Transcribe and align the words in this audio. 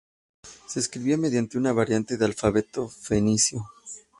Se 0.65 0.79
escribía 0.79 1.15
mediante 1.15 1.59
una 1.59 1.73
variante 1.73 2.17
del 2.17 2.31
alfabeto 2.31 2.89
fenicio. 2.89 3.63